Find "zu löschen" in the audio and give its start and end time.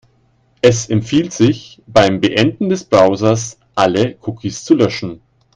4.65-5.21